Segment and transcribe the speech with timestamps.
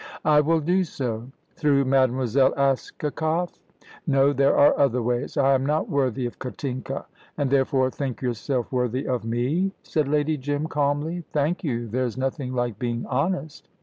[0.25, 3.59] "I will do so." "Through Mademoiselle Askakoff?"
[4.07, 5.37] "No; there are other ways.
[5.37, 7.05] I am not worthy of Katinka"
[7.37, 11.23] "And, therefore, think yourself worthy of me," said Lady Jim, calmly.
[11.33, 11.87] "Thank you!
[11.87, 13.67] There's nothing like being honest."